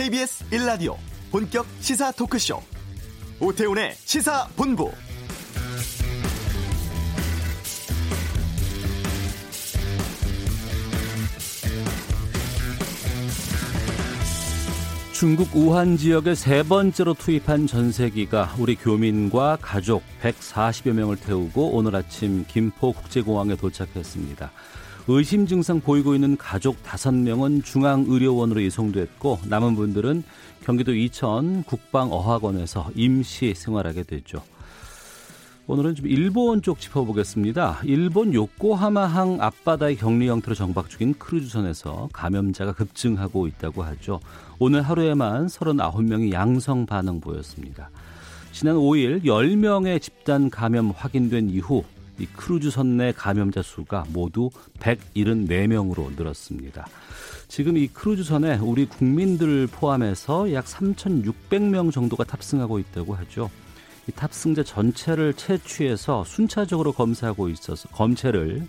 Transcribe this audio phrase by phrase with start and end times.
[0.00, 0.96] KBS 1라디오
[1.30, 2.58] 본격 시사 토크쇼
[3.38, 4.90] 오태훈의 시사본부
[15.12, 22.46] 중국 우한 지역에 세 번째로 투입한 전세기가 우리 교민과 가족 140여 명을 태우고 오늘 아침
[22.48, 24.50] 김포 국제공항에 도착했습니다.
[25.08, 30.22] 의심 증상 보이고 있는 가족 5명은 중앙의료원으로 이송됐고 남은 분들은
[30.62, 34.42] 경기도 이천 국방어학원에서 임시 생활하게 됐죠.
[35.66, 37.80] 오늘은 좀 일본 쪽 짚어보겠습니다.
[37.84, 44.20] 일본 요코하마항 앞바다의 격리 형태로 정박 중인 크루즈선에서 감염자가 급증하고 있다고 하죠.
[44.58, 47.90] 오늘 하루에만 39명이 양성 반응 보였습니다.
[48.52, 51.84] 지난 5일 10명의 집단 감염 확인된 이후
[52.20, 56.86] 이 크루즈선 내 감염자 수가 모두 174명으로 늘었습니다.
[57.48, 63.50] 지금 이 크루즈선에 우리 국민들 포함해서 약 3,600명 정도가 탑승하고 있다고 하죠.
[64.06, 68.66] 이 탑승자 전체를 채취해서 순차적으로 검사하고 있어서 검체를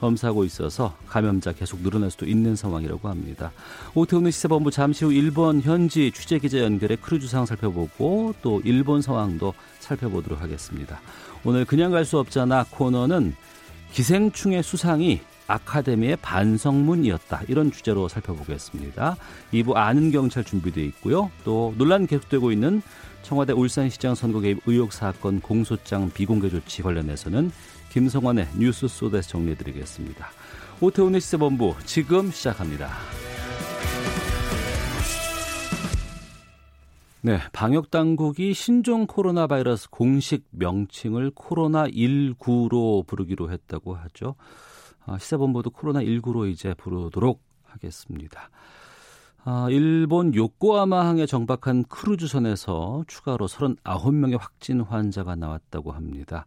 [0.00, 3.52] 검사하고 있어서 감염자 계속 늘어날 수도 있는 상황이라고 합니다.
[3.94, 9.54] 오태훈의 시사본부 잠시 후 일본 현지 취재 기자 연결해 크루즈 상황 살펴보고 또 일본 상황도
[9.80, 11.00] 살펴보도록 하겠습니다.
[11.44, 13.34] 오늘 그냥 갈 수 없잖아 코너는
[13.92, 17.42] 기생충의 수상이 아카데미의 반성문이었다.
[17.48, 19.16] 이런 주제로 살펴보겠습니다.
[19.52, 21.30] 2부 아는 경찰 준비되어 있고요.
[21.44, 22.82] 또 논란 계속되고 있는
[23.22, 27.50] 청와대 울산시장 선거 개입 의혹 사건 공소장 비공개 조치 관련해서는
[27.90, 30.28] 김성환의 뉴스 소데스 정리해드리겠습니다.
[30.80, 32.90] 오태훈의 시세본부 지금 시작합니다.
[37.20, 44.36] 네, 방역 당국이 신종 코로나 바이러스 공식 명칭을 코로나 19로 부르기로 했다고 하죠.
[45.04, 48.50] 아, 시사본부도 코로나 19로 이제 부르도록 하겠습니다.
[49.44, 56.46] 아, 일본 요코하마항에 정박한 크루즈선에서 추가로 39명의 확진 환자가 나왔다고 합니다.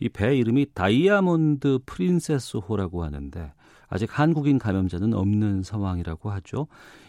[0.00, 3.52] 이 배 이름이 다이아몬드 프린세스 호라고 하는데
[3.88, 6.66] 아직 한국인 감염자는 없는 상황이라고 하죠.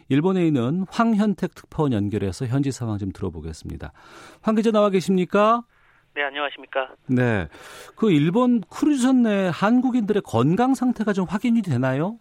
[0.10, 3.94] 일본에 있는 황현택 특파원 연결해서 현지 상황 좀 들어보겠습니다.
[4.42, 5.64] 황 기자 나와 계십니까?
[6.16, 6.90] 네, 안녕하십니까?
[7.08, 7.48] 네.
[7.96, 12.20] 그 일본 크루즈선 내 한국인들의 건강 상태가 좀 확인이 되나요?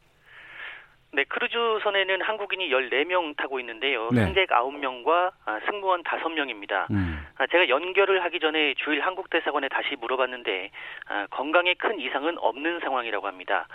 [1.15, 4.09] 네, 크루즈선에는 한국인이 14명 타고 있는데요.
[4.13, 4.25] 네.
[4.25, 6.91] 승객 9명과 아, 승무원 5명입니다.
[6.91, 7.27] 음.
[7.37, 10.71] 아, 제가 연결을 하기 전에 주일 한국대사관에 다시 물어봤는데
[11.09, 13.69] 아, 건강에 큰 이상은 없는 상황이라고 합니다.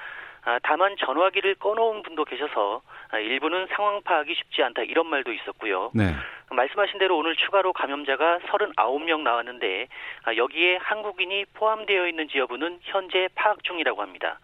[0.47, 2.81] 아, 다만 전화기를 꺼놓은 분도 계셔서
[3.12, 5.91] 아, 일부는 상황 파악이 쉽지 않다 이런 말도 있었고요.
[5.94, 6.13] 네.
[6.50, 9.88] 말씀하신 대로 오늘 추가로 감염자가 39명 나왔는데
[10.24, 14.40] 아, 여기에 한국인이 포함되어 있는지 여부는 현재 파악 중이라고 합니다.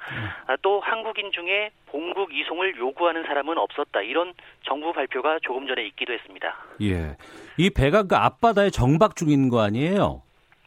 [0.48, 6.12] 아, 또 한국인 중에 본국 이송을 요구하는 사람은 없었다 이런 정부 발표가 조금 전에 있기도
[6.12, 6.54] 했습니다.
[6.82, 7.16] 예.
[7.58, 10.22] 이 배가 그 앞바다에 정박 중인 거 아니에요?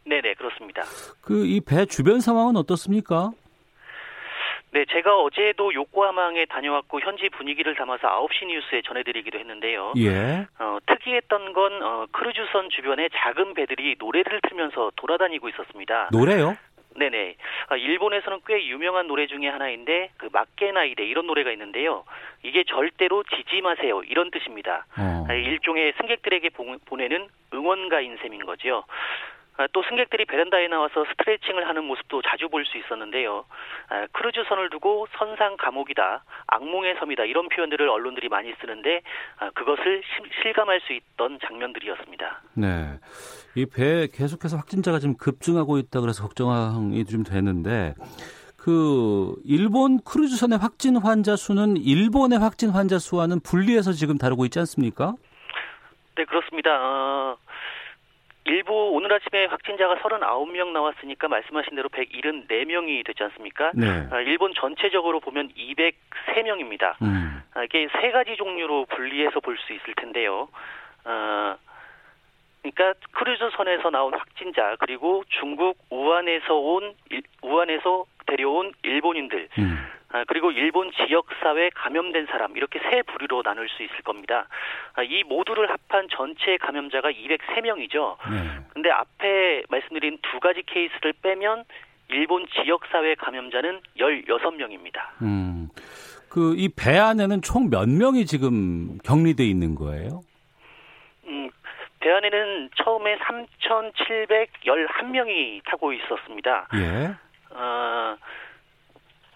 [0.07, 0.81] 네네 그렇습니다.
[1.21, 3.29] 그 이 배 주변 상황은 어떻습니까?
[4.77, 9.93] 네, 제가 어제도 요코하마항에 다녀왔고 현지 분위기를 담아서 9시 뉴스에 전해드리기도 했는데요.
[9.97, 10.45] 예.
[10.59, 16.09] 어, 특이했던 건 어, 크루즈선 주변에 작은 배들이 노래를 틀면서 돌아다니고 있었습니다.
[16.11, 16.55] 노래요?
[16.95, 17.37] 네네.
[17.69, 22.03] 아, 일본에서는 꽤 유명한 노래 중에 하나인데 그 막게나이데 이런 노래가 있는데요.
[22.43, 24.85] 이게 절대로 지지 마세요 이런 뜻입니다.
[24.95, 25.25] 어.
[25.27, 28.83] 아, 일종의 승객들에게 보- 보내는 응원가인 셈인 거죠.
[29.57, 33.45] 아, 또 승객들이 베란다에 나와서 스트레칭을 하는 모습도 자주 볼 수 있었는데요.
[33.89, 39.01] 아, 크루즈선을 두고 선상 감옥이다, 악몽의 섬이다 이런 표현들을 언론들이 많이 쓰는데
[39.39, 42.41] 아, 그것을 실- 실감할 수 있던 장면들이었습니다.
[42.55, 42.99] 네.
[43.55, 47.95] 이배 계속해서 확진자가 지금 급증하고 있다 그래서 걱정이 좀 되는데
[48.57, 55.13] 그 일본 크루즈선의 확진 환자 수는 일본의 확진 환자 수와는 분리해서 지금 다루고 있지 않습니까?
[56.15, 56.69] 네, 그렇습니다.
[56.81, 57.37] 어,
[58.47, 63.71] 일부 오늘 아침에 확진자가 39명 나왔으니까 말씀하신 대로 174명이 되지 않습니까?
[63.75, 64.07] 네.
[64.09, 66.95] 아, 일본 전체적으로 보면 203명입니다.
[67.01, 67.43] 음.
[67.53, 70.47] 아, 이게 세 가지 종류로 분리해서 볼 수 있을 텐데요.
[71.03, 71.55] 어,
[72.61, 79.77] 그러니까 크루즈선에서 나온 확진자 그리고 중국 우한에서 온 일- 우한에서 데려온 일본인들 음.
[80.13, 84.47] 아, 그리고 일본 지역 사회 감염된 사람 이렇게 세 부류로 나눌 수 있을 겁니다.
[84.93, 88.15] 아, 이 모두를 합한 전체 감염자가 203명이죠.
[88.31, 88.59] 네.
[88.73, 91.65] 근데 앞에 말씀드린 두 가지 케이스를 빼면
[92.09, 95.01] 일본 지역 사회 감염자는 16명입니다.
[95.23, 95.67] 음.
[96.29, 100.21] 그 이 배 안에는 총 몇 명이 지금 격리돼 있는 거예요?
[101.27, 101.49] 음,
[101.99, 106.67] 배 안에는 처음에 3,711명이 타고 있었습니다.
[106.75, 107.15] 예.
[107.55, 108.15] 어,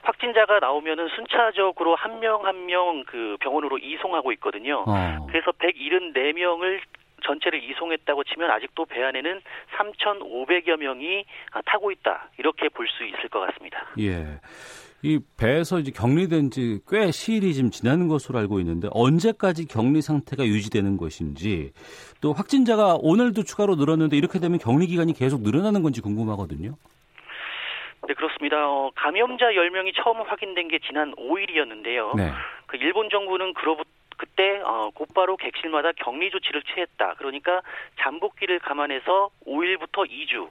[0.03, 4.83] 확진자가 나오면은 순차적으로 한 명 한 명 그 병원으로 이송하고 있거든요.
[4.87, 5.25] 어.
[5.27, 6.79] 그래서 174명을
[7.23, 9.41] 전체를 이송했다고 치면 아직도 배 안에는
[9.77, 11.23] 3,500여 명이
[11.65, 12.29] 타고 있다.
[12.39, 13.85] 이렇게 볼 수 있을 것 같습니다.
[13.99, 14.39] 예.
[15.03, 20.45] 이 배에서 이제 격리된 지 꽤 시일이 지금 지나는 것으로 알고 있는데 언제까지 격리 상태가
[20.45, 21.71] 유지되는 것인지
[22.21, 26.75] 또 확진자가 오늘도 추가로 늘었는데 이렇게 되면 격리 기간이 계속 늘어나는 건지 궁금하거든요.
[28.11, 28.67] 네, 그렇습니다.
[28.67, 32.17] 어, 감염자 10명이 처음 확인된 게 지난 5일이었는데요.
[32.17, 32.31] 네.
[32.65, 37.15] 그 일본 정부는 그로부터 그때 어, 곧바로 객실마다 격리 조치를 취했다.
[37.17, 37.61] 그러니까
[38.01, 40.49] 잠복기를 감안해서 5일부터 2주,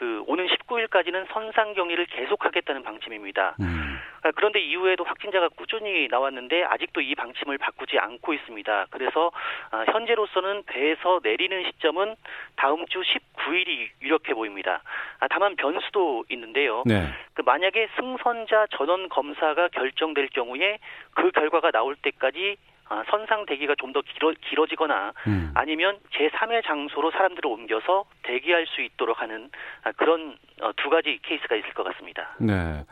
[0.00, 3.56] 그 오는 19일까지는 선상 격리를 계속하겠다는 방침입니다.
[3.60, 3.98] 음.
[4.22, 8.86] 아, 그런데 이후에도 확진자가 꾸준히 나왔는데 아직도 이 방침을 바꾸지 않고 있습니다.
[8.88, 9.30] 그래서
[9.70, 12.16] 아, 현재로서는 배에서 내리는 시점은
[12.56, 14.80] 다음 주 19일이 유력해 보입니다.
[15.18, 16.82] 아, 다만 변수도 있는데요.
[16.86, 17.06] 네.
[17.34, 20.78] 그 만약에 승선자 전원 검사가 결정될 경우에
[21.12, 22.56] 그 결과가 나올 때까지
[22.90, 25.50] 아, 선상 대기가 좀 더 길어, 길어지거나 음.
[25.54, 29.50] 아니면 제3의 장소로 사람들을 옮겨서 대기할 수 있도록 하는
[29.82, 32.36] 아, 그런 어, 두 가지 케이스가 있을 것 같습니다.
[32.38, 32.84] 네.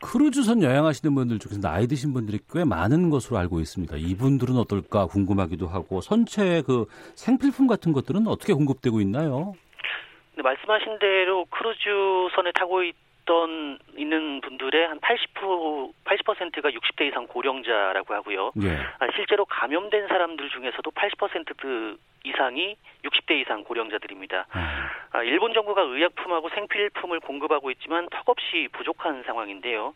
[0.00, 3.96] 크루즈선 여행하시는 분들 중에서 나이 드신 분들이 꽤 많은 것으로 알고 있습니다.
[3.96, 9.54] 이분들은 어떨까 궁금하기도 하고 선체 그 생필품 같은 것들은 어떻게 공급되고 있나요?
[10.36, 12.94] 네, 말씀하신 대로 크루즈선에 타고 있
[13.28, 15.92] 있던 있는 분들의 한 80%
[16.48, 18.52] 80%가 60대 이상 고령자라고 하고요.
[18.62, 18.76] 예.
[18.98, 24.46] 아, 실제로 감염된 사람들 중에서도 80% 이상이 60대 이상 고령자들입니다.
[24.50, 24.90] 아.
[25.12, 29.94] 아, 일본 정부가 의약품하고 생필품을 공급하고 있지만 턱없이 부족한 상황인데요.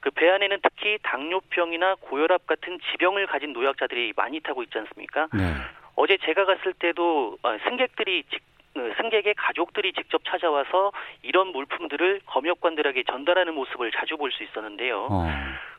[0.00, 5.28] 그 배 안에는 특히 당뇨병이나 고혈압 같은 지병을 가진 노약자들이 많이 타고 있지 않습니까?
[5.32, 5.54] 네.
[5.96, 13.54] 어제 제가 갔을 때도 아, 승객들이 직그 승객의 가족들이 직접 찾아와서 이런 물품들을 검역관들에게 전달하는
[13.54, 15.08] 모습을 자주 볼 수 있었는데요.
[15.10, 15.26] 어.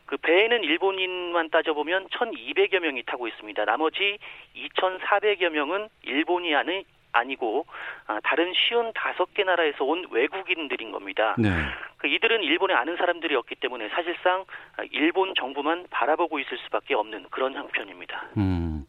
[0.06, 3.64] 그 배에는 일본인만 따져보면 1,200여 명이 타고 있습니다.
[3.64, 4.18] 나머지
[4.54, 7.66] 2,400여 명은 일본이 아니, 아니고
[8.06, 11.34] 아, 다른 쉬운 다섯 개 나라에서 온 외국인들인 겁니다.
[11.38, 11.48] 네.
[11.96, 14.44] 그 이들은 일본에 아는 사람들이었기 때문에 사실상
[14.90, 18.28] 일본 정부만 바라보고 있을 수밖에 없는 그런 형편입니다.
[18.36, 18.84] 음.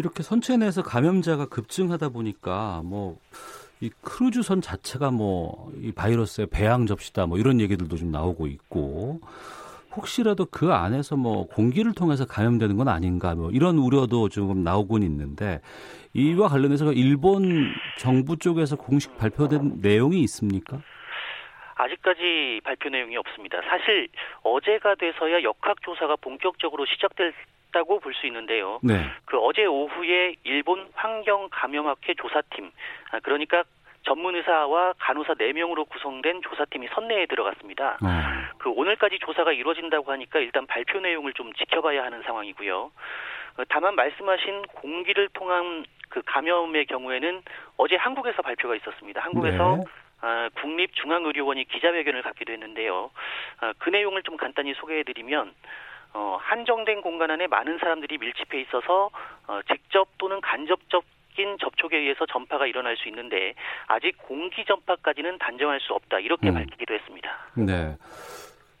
[0.00, 3.18] 이렇게 선체 내에서 감염자가 급증하다 보니까 뭐
[3.82, 9.20] 이 크루즈선 자체가 뭐 이 바이러스의 배양 접시다 뭐 이런 얘기들도 좀 나오고 있고
[9.96, 15.60] 혹시라도 그 안에서 뭐 공기를 통해서 감염되는 건 아닌가 뭐 이런 우려도 조금 나오곤 있는데
[16.12, 20.80] 이와 관련해서 일본 정부 쪽에서 공식 발표된 내용이 있습니까?
[21.76, 23.60] 아직까지 발표 내용이 없습니다.
[23.62, 24.08] 사실
[24.42, 27.32] 어제가 돼서야 역학조사가 본격적으로 시작될
[27.70, 28.80] 있다고 볼 수 있는데요.
[28.82, 29.06] 네.
[29.24, 32.70] 그 어제 오후에 일본 환경감염학회 조사팀,
[33.12, 33.62] 아, 그러니까
[34.02, 37.98] 전문 의사와 간호사 4명으로 구성된 조사팀이 선내에 들어갔습니다.
[38.02, 38.08] 네.
[38.58, 42.76] 그 오늘까지 조사가 이루어진다고 하니까 일단 발표 내용을 좀 지켜봐야 하는 상황이고요.
[43.58, 47.42] 어, 다만 말씀하신 공기를 통한 그 감염의 경우에는
[47.76, 49.20] 어제 한국에서 발표가 있었습니다.
[49.22, 49.84] 한국에서 네.
[50.22, 53.10] 아, 국립중앙의료원이 기자회견을 갖기도 했는데요.
[53.60, 55.54] 아, 그 내용을 좀 간단히 소개해드리면
[56.12, 59.10] 어, 한정된 공간 안에 많은 사람들이 밀집해 있어서
[59.46, 61.04] 어, 직접 또는 간접적
[61.38, 63.54] 인 접촉에 의해서 전파가 일어날 수 있는데
[63.86, 66.54] 아직 공기 전파까지는 단정할 수 없다 이렇게 음.
[66.54, 67.30] 밝히기도 했습니다.
[67.54, 67.96] 네.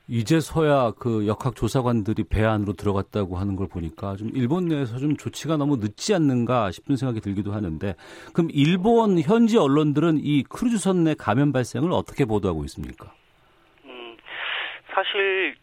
[0.08, 5.56] 이제서야 그 역학 조사관들이 배 안으로 들어갔다고 하는 걸 보니까 좀 일본 내에서 좀 조치가
[5.56, 7.94] 너무 늦지 않는가 싶은 생각이 들기도 하는데
[8.34, 13.12] 그럼 일본 현지 언론들은 이 크루즈선 내 감염 발생을 어떻게 보도하고 있습니까?
[13.84, 14.16] 음,
[14.92, 15.54] 사실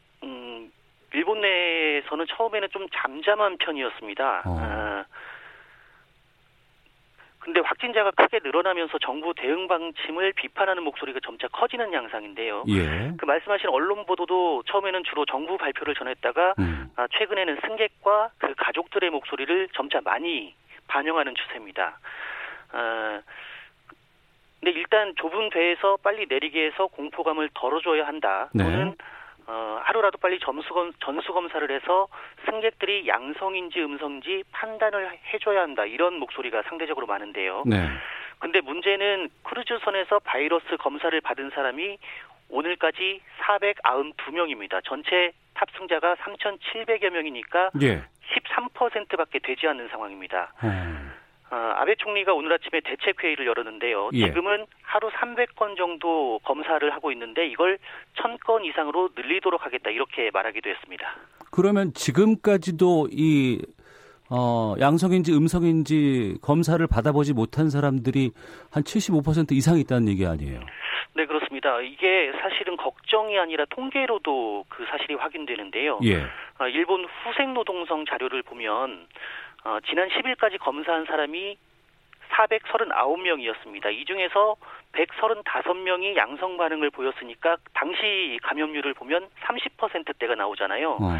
[1.17, 4.43] 일본 내에서는 처음에는 좀 잠잠한 편이었습니다.
[4.45, 4.57] 어.
[4.59, 5.05] 아,
[7.39, 12.65] 근데 확진자가 크게 늘어나면서 정부 대응 방침을 비판하는 목소리가 점차 커지는 양상인데요.
[12.67, 13.13] 예.
[13.17, 16.91] 그 말씀하신 언론 보도도 처음에는 주로 정부 발표를 전했다가 음.
[16.95, 20.53] 아, 최근에는 승객과 그 가족들의 목소리를 점차 많이
[20.87, 21.97] 반영하는 추세입니다.
[22.73, 23.21] 아,
[24.59, 28.49] 근데 일단 좁은 배에서 빨리 내리게 해서 공포감을 덜어줘야 한다.
[28.53, 28.63] 네.
[28.63, 28.95] 또는
[29.47, 32.07] 어, 하루라도 빨리 점수검, 전수검사를 해서
[32.45, 35.85] 승객들이 양성인지 음성인지 판단을 해줘야 한다.
[35.85, 37.63] 이런 목소리가 상대적으로 많은데요.
[37.65, 37.87] 네.
[38.39, 41.97] 근데 문제는 크루즈선에서 바이러스 검사를 받은 사람이
[42.49, 44.81] 오늘까지 492명입니다.
[44.83, 48.03] 전체 탑승자가 3,700여 명이니까 예.
[48.35, 50.53] 13%밖에 되지 않는 상황입니다.
[50.63, 51.06] 음.
[51.49, 54.09] 어, 아베 총리가 오늘 아침에 대책 회의를 열었는데요.
[54.13, 54.25] 예.
[54.25, 57.77] 지금은 하루 300건 정도 검사를 하고 있는데 이걸
[58.17, 61.15] 1000건 이상으로 늘리도록 하겠다 이렇게 말하기도 했습니다.
[61.51, 63.61] 그러면 지금까지도 이
[64.29, 68.31] 어, 양성인지 음성인지 검사를 받아보지 못한 사람들이
[68.71, 70.59] 한 75% 이상 있다는 얘기 아니에요?
[71.15, 71.81] 네, 그렇습니다.
[71.81, 75.99] 이게 사실은 걱정이 아니라 통계로도 그 사실이 확인되는데요.
[76.03, 76.23] 예.
[76.59, 79.07] 어, 일본 후생 노동성 자료를 보면
[79.67, 81.57] 어, 지난 10일까지 검사한 사람이
[82.31, 83.93] 439명이었습니다.
[83.93, 84.55] 이 중에서
[84.93, 90.91] 135명이 양성 반응을 보였으니까 당시 감염률을 보면 30%대가 나오잖아요.
[90.91, 91.11] 어.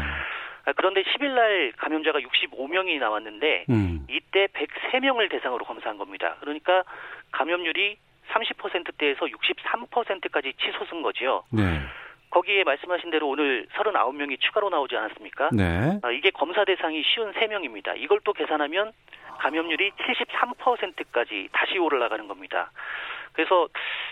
[0.64, 4.06] 아, 그런데 10일 날 감염자가 65명이 나왔는데 음.
[4.08, 6.36] 이때 103명을 대상으로 검사한 겁니다.
[6.40, 6.84] 그러니까
[7.32, 7.98] 감염률이
[8.30, 11.44] 30%대에서 63%까지 치솟은 거지요.
[11.50, 11.80] 네.
[12.30, 15.50] 거기에 말씀하신 대로 오늘 39명이 추가로 나오지 않았습니까?
[15.52, 15.98] 네.
[16.02, 17.94] 아, 이게 검사 대상이 쉬운 3명입니다.
[17.96, 18.92] 이걸 또 계산하면
[19.38, 22.70] 감염률이 73%까지 다시 올라가는 겁니다.
[23.32, 23.68] 그래서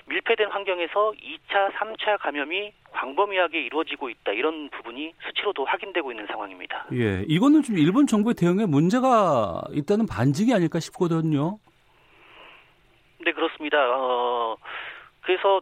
[0.06, 4.32] 밀폐된 환경에서 2차, 3차 감염이 광범위하게 이루어지고 있다.
[4.32, 6.86] 이런 부분이 수치로도 확인되고 있는 상황입니다.
[6.92, 7.24] 예.
[7.26, 11.58] 이거는 좀 일본 정부의 대응에 문제가 있다는 반증이 아닐까 싶거든요.
[13.24, 13.78] 네, 그렇습니다.
[13.78, 14.56] 어,
[15.22, 15.60] 그래서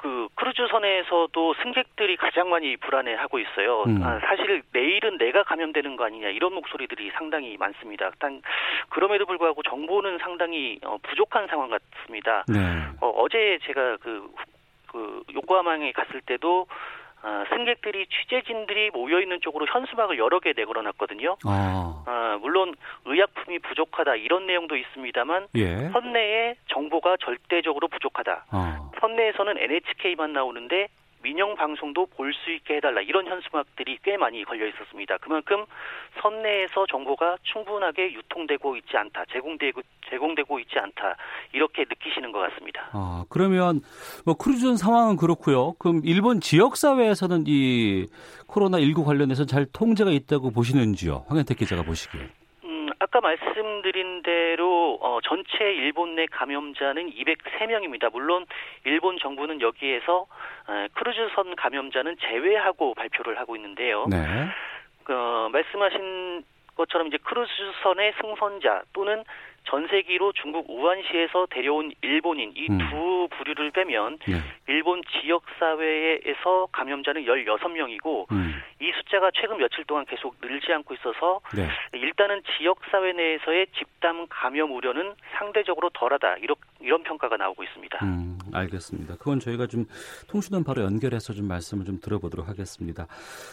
[0.00, 3.82] 그 크루즈 선에서도 승객들이 가장 많이 불안해하고 있어요.
[3.82, 4.02] 음.
[4.02, 8.10] 아, 사실 내일은 내가 감염되는 거 아니냐 이런 목소리들이 상당히 많습니다.
[8.18, 8.40] 단
[8.88, 12.44] 그럼에도 불구하고 정보는 상당히 어, 부족한 상황 같습니다.
[12.48, 12.58] 네.
[13.02, 14.26] 어, 어제 제가 그,
[14.86, 16.66] 그 요코하마에 갔을 때도
[17.22, 21.36] 아, 승객들이 취재진들이 모여 있는 쪽으로 현수막을 여러 개 내걸어놨거든요.
[21.44, 22.04] 아.
[22.06, 22.74] 아, 물론
[23.04, 25.88] 의약품이 부족하다 이런 내용도 있습니다만 예.
[25.90, 28.46] 선내에 정보가 절대적으로 부족하다.
[28.50, 28.90] 아.
[29.00, 30.88] 선내에서는 NHK만 나오는데
[31.22, 35.18] 민영 방송도 볼 수 있게 해달라 이런 현수막들이 꽤 많이 걸려 있었습니다.
[35.18, 35.64] 그만큼
[36.22, 41.16] 선내에서 정보가 충분하게 유통되고 있지 않다, 제공되고 제공되고 있지 않다
[41.52, 42.88] 이렇게 느끼시는 것 같습니다.
[42.92, 43.80] 아, 그러면
[44.24, 45.74] 뭐 크루즈선 상황은 그렇고요.
[45.78, 48.06] 그럼 일본 지역 사회에서는 이
[48.46, 51.24] 코로나 19 관련해서 잘 통제가 있다고 보시는지요?
[51.28, 52.20] 황현택 기자가 보시기에.
[52.64, 58.10] 음, 아까 말씀드린 대로 어, 전체 일본 내 감염자는 203명입니다.
[58.12, 58.46] 물론
[58.84, 60.26] 일본 정부는 여기에서 에,
[60.94, 64.06] 크루즈선 감염자는 제외하고 발표를 하고 있는데요.
[64.08, 64.16] 네.
[65.08, 66.44] 어, 말씀하신
[66.76, 69.24] 것처럼 이제 크루즈선의 승선자 또는
[69.64, 72.78] 전세기로 중국 우한시에서 데려온 일본인 이 음.
[72.78, 74.36] 두 부류를 빼면 네.
[74.66, 78.49] 일본 지역 사회에서 감염자는 16명이고 음.
[78.80, 81.68] 이 숫자가 최근 며칠 동안 계속 늘지 않고 있어서 네.
[81.92, 87.98] 일단은 지역 사회 내에서의 집단 감염 우려는 상대적으로 덜하다 이런 이런 평가가 나오고 있습니다.
[88.02, 89.16] 음, 알겠습니다.
[89.16, 89.84] 그건 저희가 좀
[90.28, 93.06] 통신원 바로 연결해서 좀 말씀을 좀 들어보도록 하겠습니다.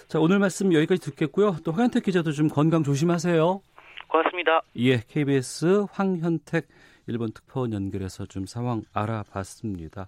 [0.07, 1.57] 자, 오늘 말씀 여기까지 듣겠고요.
[1.65, 3.61] 또 황현택 기자도 좀 건강 조심하세요.
[4.07, 4.61] 고맙습니다.
[4.77, 6.67] 예, KBS 황현택
[7.07, 10.07] 일본 특파원 연결해서 좀 상황 알아봤습니다.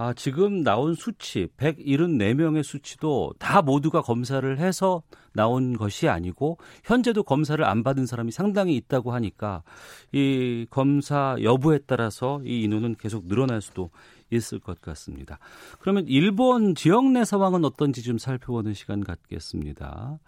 [0.00, 5.02] 아, 지금 나온 수치 174명의 수치도 다 모두가 검사를 해서
[5.32, 9.64] 나온 것이 아니고 현재도 검사를 안 받은 사람이 상당히 있다고 하니까
[10.12, 13.90] 이 검사 여부에 따라서 이 인원은 계속 늘어날 수도
[14.30, 15.40] 있을 것 같습니다.
[15.80, 20.20] 그러면 일본 지역 내 상황은 어떤지 좀 살펴보는 시간 갖겠습니다.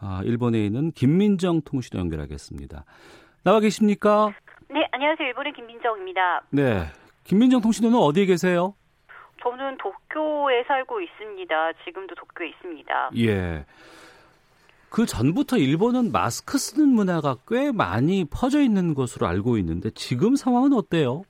[0.00, 2.86] 아, 일본에 있는 김민정 통신원 연결하겠습니다.
[3.42, 4.32] 나와 계십니까?
[4.70, 5.28] 네, 안녕하세요.
[5.28, 6.46] 일본의 김민정입니다.
[6.52, 6.86] 네.
[7.24, 8.74] 김민정 통신원은 어디에 계세요?
[9.44, 11.72] 저는 도쿄에 살고 있습니다.
[11.84, 13.10] 지금도 도쿄에 있습니다.
[13.18, 13.66] 예.
[14.88, 20.72] 그 전부터 일본은 마스크 쓰는 문화가 꽤 많이 퍼져 있는 것으로 알고 있는데 지금 상황은
[20.72, 21.24] 어때요?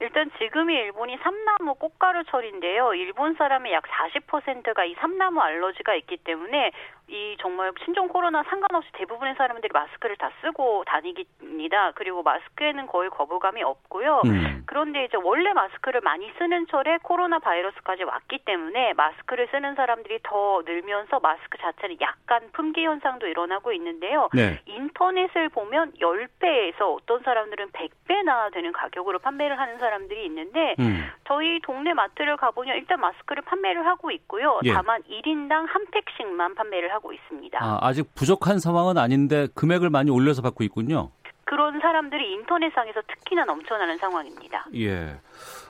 [0.00, 2.94] 일단 지금이 일본이 삼나무 꽃가루 철인데요.
[2.94, 6.72] 일본 사람의 약 40%가 이 삼나무 알러지가 있기 때문에
[7.08, 11.92] 이 정말 신종 코로나 상관없이 대부분의 사람들이 마스크를 다 쓰고 다니깁니다.
[11.92, 14.22] 그리고 마스크에는 거의 거부감이 없고요.
[14.26, 14.64] 음.
[14.66, 20.62] 그런데 이제 원래 마스크를 많이 쓰는 철에 코로나 바이러스까지 왔기 때문에 마스크를 쓰는 사람들이 더
[20.66, 24.28] 늘면서 마스크 자체는 약간 품귀 현상도 일어나고 있는데요.
[24.34, 24.60] 네.
[24.66, 31.04] 인터넷을 보면 10배에서 어떤 사람들은 100배나 되는 가격으로 판매를 하는 사람 들이 있는데 음.
[31.26, 34.60] 저희 동네 마트를 가보면 일단 마스크를 판매를 하고 있고요.
[34.64, 34.72] 예.
[34.72, 37.58] 다만 1인당 한 팩씩만 판매를 하고 있습니다.
[37.62, 41.10] 아, 아직 부족한 상황은 아닌데 금액을 많이 올려서 받고 있군요.
[41.44, 44.66] 그런 사람들이 인터넷상에서 특히나 넘쳐나는 상황입니다.
[44.74, 45.16] 예.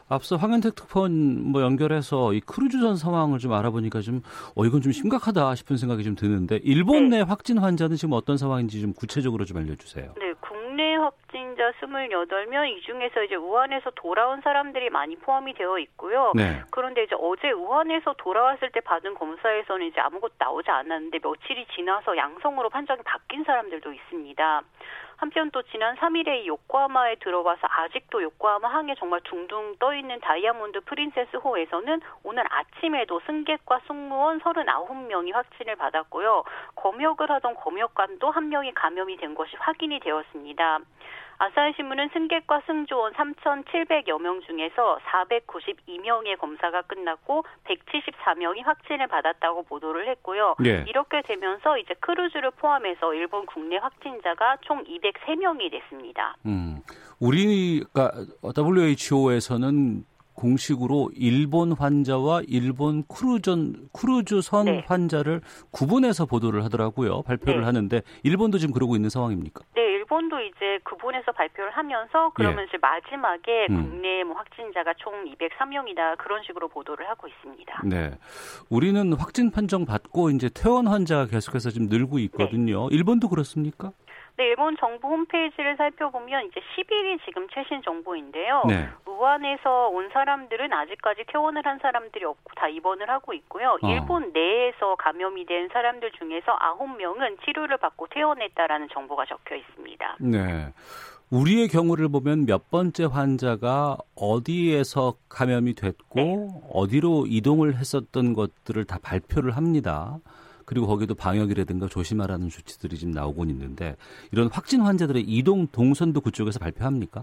[0.09, 4.23] 앞서 황현택 특파원 뭐 연결해서 이 크루즈선 상황을 좀 알아보니까 좀
[4.55, 8.81] 어, 이건 좀 심각하다 싶은 생각이 좀 드는데 일본 내 확진 환자는 지금 어떤 상황인지
[8.81, 10.15] 좀 구체적으로 좀 알려주세요.
[10.19, 10.33] 네,
[11.67, 16.33] 확진자 28명, 이 중에서 이제 우한에서 돌아온 사람들이 많이 포함이 되어 있고요.
[16.35, 16.63] 네.
[16.71, 22.69] 그런데 이제 어제 우한에서 돌아왔을 때 받은 검사에서는 이제 아무것도 나오지 않았는데 며칠이 지나서 양성으로
[22.69, 24.63] 판정이 바뀐 사람들도 있습니다.
[25.17, 31.39] 한편 또 지난 3일에 요코하마에 들어와서 아직도 요코하마 항에 정말 둥둥 떠 있는 다이아몬드 프린세스
[31.39, 36.45] 호에서는 오늘 아침에도 승객과 승무원 39명이 확진을 받았고요.
[36.75, 40.81] 검역을 하던 검역관도 한 명이 감염이 된 것이 확인이 되었습니다.
[41.39, 50.55] 아사히 신문은 승객과 승조원 3,700여 명 중에서 492명의 검사가 끝났고 174명이 확진을 받았다고 보도를 했고요.
[50.65, 50.85] 예.
[50.89, 56.37] 이렇게 되면서 이제 크루즈를 포함해서 일본 국내 확진자가 총 203명이 됐습니다.
[56.47, 56.81] 음,
[57.21, 58.13] 우리가
[58.57, 60.05] WHO에서는
[60.37, 64.85] 공식으로 일본 환자와 일본 크루전 크루즈선 네.
[64.87, 65.41] 환자를
[65.71, 67.23] 구분해서 보도를 하더라고요.
[67.23, 67.67] 발표를 네.
[67.67, 69.65] 하는데 일본도 지금 그러고 있는 상황입니까?
[69.75, 73.73] 네, 일본도 이제 구분해서 발표를 하면서 그러면 이제 마지막에 예.
[73.73, 73.91] 음.
[73.91, 77.83] 국내 뭐 확진자가 총 203명이다 그런 식으로 보도를 하고 있습니다.
[77.85, 78.13] 네.
[78.69, 82.89] 우리는 확진 판정 받고 이제 퇴원 환자가 계속해서 지금 늘고 있거든요.
[82.91, 83.93] 일본도 그렇습니까?
[84.37, 88.65] 네, 일본 정부 홈페이지를 살펴보면 이제 10일이 지금 최신 정보인데요.
[88.69, 88.89] 네.
[89.07, 93.79] 우한에서 온 사람들은 아직까지 퇴원을 한 사람들이 없고 다 입원을 하고 있고요.
[93.81, 93.89] 어.
[93.89, 100.17] 일본 내에서 감염이 된 사람들 중에서 9명은 치료를 받고 퇴원했다라는 정보가 적혀 있습니다.
[100.21, 100.73] 네.
[101.31, 106.49] 우리의 경우를 보면 몇 번째 환자가 어디에서 감염이 됐고 네.
[106.73, 110.19] 어디로 이동을 했었던 것들을 다 발표를 합니다.
[110.67, 113.97] 그리고 거기도 방역이라든가 조심하라는 조치들이 지금 나오곤 있는데
[114.33, 117.23] 이런 확진 환자들의 이동 동선도 그쪽에서 발표합니까?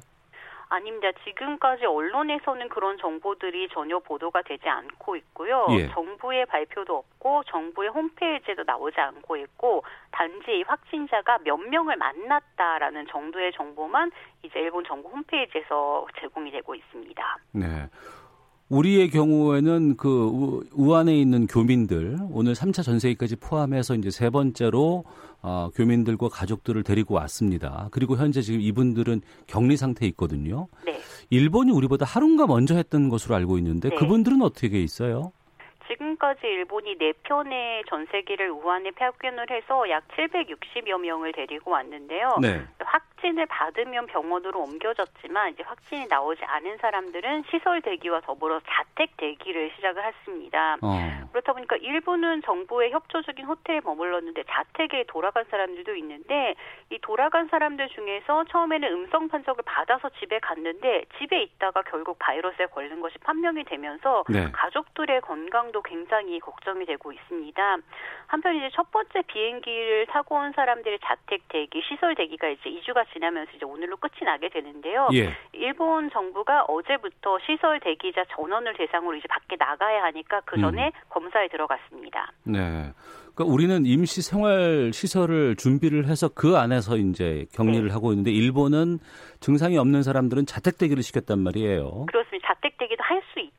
[0.70, 1.12] 아닙니다.
[1.24, 5.68] 지금까지 언론에서는 그런 정보들이 전혀 보도가 되지 않고 있고요.
[5.78, 5.90] 예.
[5.90, 13.52] 정부의 발표도 없고 정부의 홈페이지에도 나오지 않고 있고 단지 이 확진자가 몇 명을 만났다라는 정도의
[13.54, 17.38] 정보만 이제 일본 정부 홈페이지에서 제공이 되고 있습니다.
[17.52, 17.88] 네.
[18.74, 25.04] 우리의 경우에는 그 우- 우한에 있는 교민들 오늘 3차 전세기까지 포함해서 이제 세 번째로
[25.44, 27.90] 어, 교민들과 가족들을 데리고 왔습니다.
[27.92, 30.68] 그리고 현재 지금 이분들은 격리 상태에 있거든요.
[30.86, 30.98] 네.
[31.30, 33.96] 일본이 우리보다 하루인가 먼저 했던 것으로 알고 있는데 네.
[33.96, 35.32] 그분들은 어떻게 있어요?
[35.88, 42.38] 지금까지 일본이 네 편의 전세기를 우한에 파견을 해서 약 760여 명을 데리고 왔는데요.
[42.42, 42.66] 네.
[42.80, 50.04] 확진을 받으면 병원으로 옮겨졌지만 이제 확진이 나오지 않은 사람들은 시설 대기와 더불어 자택 대기를 시작을
[50.06, 50.78] 했습니다.
[50.82, 51.24] 어.
[51.32, 56.56] 그렇다 보니까 일부는 정부의 협조적인 호텔에 머물렀는데 자택에 돌아간 사람들도 있는데
[56.92, 63.02] 이 돌아간 사람들 중에서 처음에는 음성 판정을 받아서 집에 갔는데 집에 있다가 결국 바이러스에 걸린
[63.02, 64.52] 것이 판명이 되면서 네.
[64.52, 67.78] 가족들의 건강 도 굉장히 걱정이 되고 있습니다.
[68.28, 73.52] 한편 이제 첫 번째 비행기를 타고 온 사람들의 자택 대기, 시설 대기가 이제 2주가 지나면서
[73.56, 75.10] 이제 오늘로 끝이 나게 되는데요.
[75.14, 75.34] 예.
[75.52, 80.92] 일본 정부가 어제부터 시설 대기자 전원을 대상으로 이제 밖에 나가야 하니까 그 전에 음.
[81.10, 82.32] 검사에 들어갔습니다.
[82.46, 82.92] 네.
[83.36, 87.94] 그러니까 우리는 임시 생활 시설을 준비를 해서 그 안에서 이제 격리를 네.
[87.94, 89.00] 하고 있는데 일본은
[89.40, 92.06] 증상이 없는 사람들은 자택 대기를 시켰단 말이에요.
[92.06, 92.43] 그렇습니다.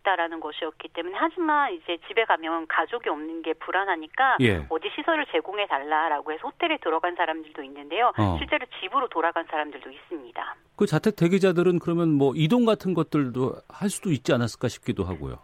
[0.05, 4.67] 있다라는 것이었기 때문에 하지만 이제 집에 가면 가족이 없는 게 불안하니까 예.
[4.69, 8.13] 어디 시설을 제공해 달라라고 해서 호텔에 들어간 사람들도 있는데요.
[8.17, 8.37] 어.
[8.39, 10.57] 실제로 집으로 돌아간 사람들도 있습니다.
[10.77, 15.39] 그 자택 대기자들은 그러면 뭐 이동 같은 것들도 할 수도 있지 않았을까 싶기도 하고요.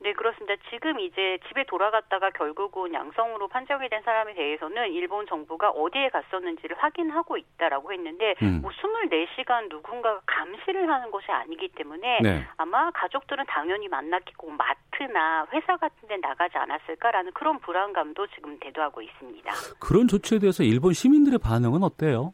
[0.00, 0.33] 네, 그렇습니다.
[0.70, 7.36] 지금 이제 집에 돌아갔다가 결국은 양성으로 판정이 된 사람에 대해서는 일본 정부가 어디에 갔었는지를 확인하고
[7.36, 8.60] 있다라고 했는데 음.
[8.62, 12.44] 뭐 24시간 누군가가 감시를 하는 것이 아니기 때문에 네.
[12.56, 19.50] 아마 가족들은 당연히 만났겠고 마트나 회사 같은 데 나가지 않았을까라는 그런 불안감도 지금 대두하고 있습니다.
[19.80, 22.32] 그런 조치에 대해서 일본 시민들의 반응은 어때요?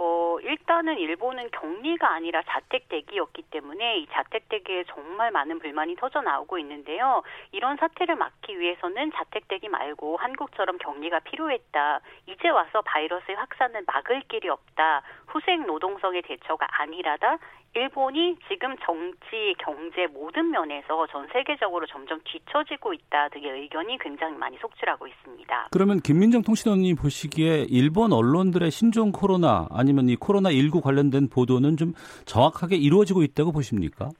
[0.00, 6.20] 어, 일단은 일본은 격리가 아니라 자택 대기였기 때문에 이 자택 대기에 정말 많은 불만이 터져
[6.22, 7.22] 나오고 있는데요.
[7.50, 12.00] 이런 사태를 막기 위해서는 자택 대기 말고 한국처럼 격리가 필요했다.
[12.26, 15.02] 이제 와서 바이러스의 확산을 막을 길이 없다.
[15.26, 17.38] 후생 노동성의 대처가 아니라다.
[17.74, 24.56] 일본이 지금 정치, 경제 모든 면에서 전 세계적으로 점점 뒤처지고 있다 등의 의견이 굉장히 많이
[24.58, 25.68] 속출하고 있습니다.
[25.70, 31.92] 그러면 김민정 통신원이 보시기에 일본 언론들의 신종 코로나 아니면 이 코로나 19 관련된 보도는 좀
[32.24, 34.10] 정확하게 이루어지고 있다고 보십니까?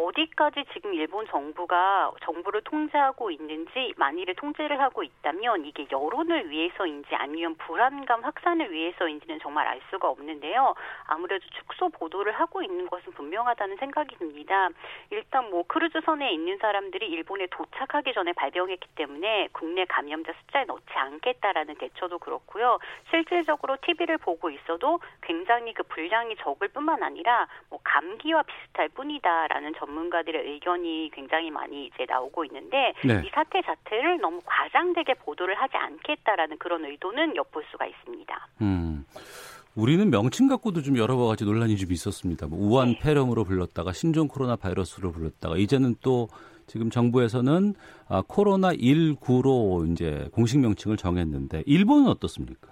[0.00, 7.54] 어디까지 지금 일본 정부가 정부를 통제하고 있는지 만일에 통제를 하고 있다면 이게 여론을 위해서인지 아니면
[7.56, 10.74] 불안감 확산을 위해서인지는 정말 알 수가 없는데요.
[11.06, 14.70] 아무래도 축소 보도를 하고 있는 것은 분명하다는 생각이 듭니다.
[15.10, 21.74] 일단 뭐 크루즈선에 있는 사람들이 일본에 도착하기 전에 발병했기 때문에 국내 감염자 숫자에 넣지 않겠다라는
[21.76, 22.78] 대처도 그렇고요.
[23.10, 30.52] 실질적으로 TV를 보고 있어도 굉장히 그 분량이 적을 뿐만 아니라 뭐 감기와 비슷할 뿐이다라는 전문가들의
[30.52, 33.22] 의견이 굉장히 많이 이제 나오고 있는데 네.
[33.24, 38.48] 이 사태 자체를 너무 과장되게 보도를 하지 않겠다라는 그런 의도는 엿볼 수가 있습니다.
[38.62, 39.04] 음.
[39.74, 42.46] 우리는 명칭 갖고도 좀 여러 가지 논란이 좀 있었습니다.
[42.46, 46.28] 뭐 우한 폐렴으로 불렀다가 신종 코로나 바이러스로 불렀다가 이제는 또
[46.66, 47.74] 지금 정부에서는
[48.08, 52.68] 아, 코로나 19로 이제 공식 명칭을 정했는데 일본은 어떻습니까?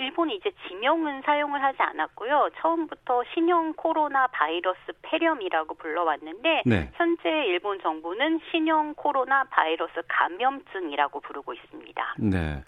[0.00, 2.50] 일본이 이제 지명은 사용을 하지 않았고요.
[2.60, 6.90] 처음부터 신형 코로나 바이러스 폐렴이라고 불러왔는데 네.
[6.94, 12.14] 현재 일본 정부는 신형 코로나 바이러스 감염증이라고 부르고 있습니다.
[12.18, 12.64] 네.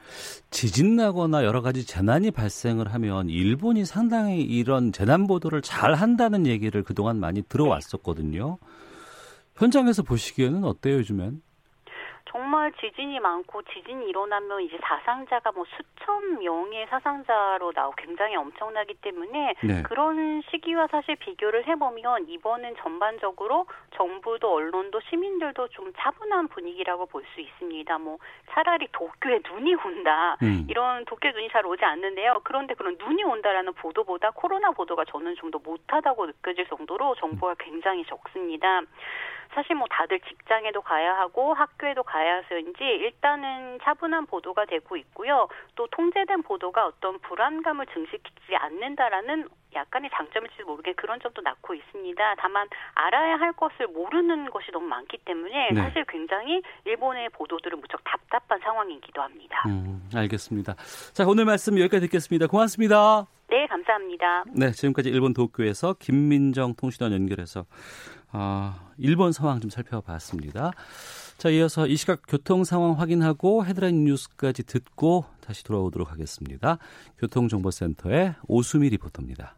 [0.50, 6.82] 지진 나거나 여러 가지 재난이 발생을 하면 일본이 상당히 이런 재난 보도를 잘 한다는 얘기를
[6.82, 8.58] 그동안 많이 들어왔었거든요.
[9.56, 11.40] 현장에서 보시기에는 어때요, 요즘엔?
[12.32, 19.54] 정말 지진이 많고 지진이 일어나면 이제 사상자가 뭐 수천 명의 사상자로 나오고 굉장히 엄청나기 때문에
[19.62, 19.82] 네.
[19.82, 27.40] 그런 시기와 사실 비교를 해보면 이번은 전반적으로 정부도 언론도 시민들도 좀 차분한 분위기라고 볼 수
[27.40, 27.98] 있습니다.
[27.98, 28.18] 뭐
[28.50, 30.66] 차라리 도쿄에 눈이 온다 음.
[30.68, 32.40] 이런 도쿄에 눈이 잘 오지 않는데요.
[32.44, 38.04] 그런데 그런 눈이 온다라는 보도보다 코로나 보도가 저는 좀 더 못하다고 느껴질 정도로 정보가 굉장히
[38.06, 38.80] 적습니다.
[39.54, 45.48] 사실 뭐 다들 직장에도 가야 하고 학교에도 가야 해서인지 일단은 차분한 보도가 되고 있고요.
[45.74, 52.34] 또 통제된 보도가 어떤 불안감을 증식시키지 않는다라는 약간의 장점일지도 모르게 그런 점도 낳고 있습니다.
[52.38, 55.80] 다만 알아야 할 것을 모르는 것이 너무 많기 때문에 네.
[55.80, 59.62] 사실 굉장히 일본의 보도들은 무척 답답한 상황이기도 합니다.
[59.66, 60.74] 음, 알겠습니다.
[61.12, 62.46] 자, 오늘 말씀 여기까지 듣겠습니다.
[62.46, 63.26] 고맙습니다.
[63.48, 64.44] 네, 감사합니다.
[64.54, 67.66] 네, 지금까지 일본 도쿄에서 김민정 통신원 연결해서
[68.32, 70.72] 아, 일본 상황 좀 살펴봤습니다.
[71.36, 76.78] 자, 이어서 이 시각 교통 상황 확인하고 헤드라인 뉴스까지 듣고 다시 돌아오도록 하겠습니다.
[77.18, 79.56] 교통정보센터의 오수미 리포터입니다.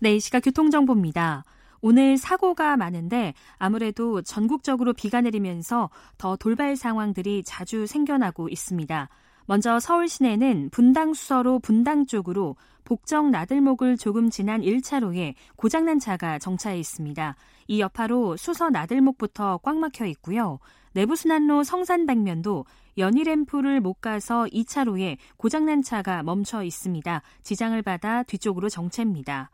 [0.00, 1.44] 네, 이 시각 교통정보입니다.
[1.80, 9.08] 오늘 사고가 많은데 아무래도 전국적으로 비가 내리면서 더 돌발 상황들이 자주 생겨나고 있습니다.
[9.46, 16.78] 먼저 서울 시내는 분당 수서로 분당 쪽으로 복정 나들목을 조금 지난 1차로에 고장난 차가 정차해
[16.78, 17.36] 있습니다.
[17.68, 20.58] 이 여파로 수서 나들목부터 꽉 막혀 있고요.
[20.92, 22.64] 내부순환로 성산 방면도
[22.96, 27.22] 연희램프를 못 가서 2차로에 고장난 차가 멈춰 있습니다.
[27.42, 29.50] 지장을 받아 뒤쪽으로 정체입니다.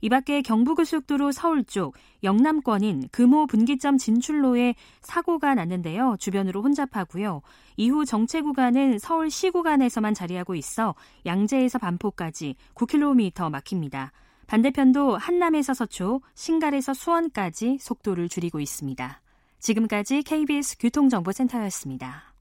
[0.00, 6.16] 이 밖에 경부고속도로 서울 쪽 영남권인 금호 분기점 진출로에 사고가 났는데요.
[6.18, 7.42] 주변으로 혼잡하고요.
[7.76, 14.12] 이후 정체 구간은 서울시 구간에서만 자리하고 있어 양재에서 반포까지 9km 막힙니다.
[14.46, 19.20] 반대편도 한남에서 서초, 신갈에서 수원까지 속도를 줄이고 있습니다.
[19.58, 22.33] 지금까지 KBS 교통정보센터였습니다.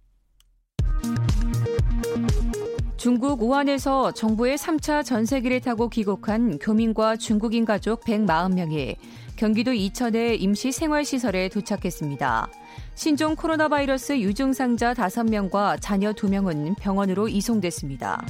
[3.03, 8.95] 중국 우한에서 정부의 3차 전세기를 타고 귀국한 교민과 중국인 가족 140명이
[9.35, 12.47] 경기도 이천의 임시 생활시설에 도착했습니다.
[12.95, 18.25] 신종 코로나 바이러스 유증상자 5명과 자녀 2명은 병원으로 이송됐습니다.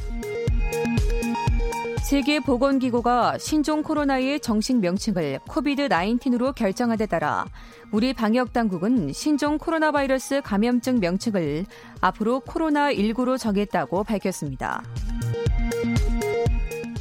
[2.13, 7.47] 세계보건기구가 신종 코로나의 정식 명칭을 코비드-19으로 결정한 데 따라
[7.91, 11.65] 우리 방역당국은 신종 코로나 바이러스 감염증 명칭을
[12.02, 14.84] 앞으로 코로나19로 정했다고 밝혔습니다.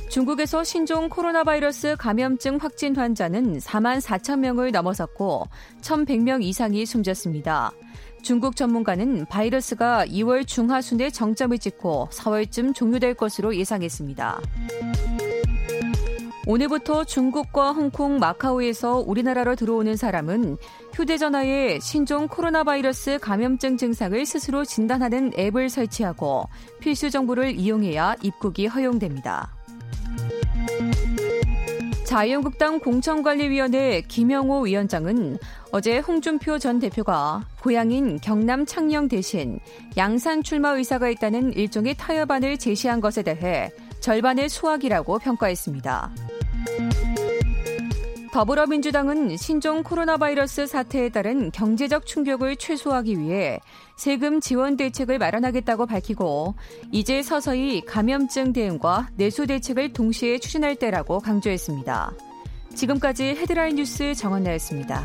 [0.09, 5.47] 중국에서 신종 코로나 바이러스 감염증 확진 환자는 4만 4천 명을 넘어섰고
[5.83, 7.73] 1,100명 이상이 숨졌습니다.
[8.23, 14.41] 중국 전문가는 바이러스가 2월 중하순에 정점을 찍고 4월쯤 종료될 것으로 예상했습니다.
[16.47, 20.57] 오늘부터 중국과 홍콩, 마카오에서 우리나라로 들어오는 사람은
[20.93, 26.49] 휴대전화에 신종 코로나 바이러스 감염증 증상을 스스로 진단하는 앱을 설치하고
[26.81, 29.55] 필수 정보를 이용해야 입국이 허용됩니다.
[32.05, 35.39] 자유한국당 공천관리위원회 김영호 위원장은
[35.75, 39.59] 어제 홍준표 전 대표가 고향인 경남 창녕 대신
[39.97, 46.11] 양산 출마 의사가 있다는 일종의 타협안을 제시한 것에 대해 절반의 수확이라고 평가했습니다.
[48.33, 53.59] 더불어민주당은 신종 코로나 바이러스 사태에 따른 경제적 충격을 최소화하기 위해
[53.97, 56.55] 세금 지원 대책을 마련하겠다고 밝히고
[56.91, 62.13] 이제 서서히 감염증 대응과 내수 대책을 동시에 추진할 때라고 강조했습니다.
[62.75, 65.05] 지금까지 헤드라인 뉴스 정원나였습니다.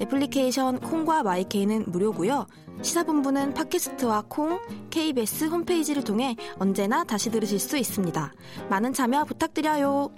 [0.00, 2.46] 애플리케이션 콩과 마이케이는 무료고요.
[2.82, 8.32] 시사본부는 팟캐스트와 콩, KBS 홈페이지를 통해 언제나 다시 들으실 수 있습니다.
[8.70, 10.10] 많은 참여 부탁드려요.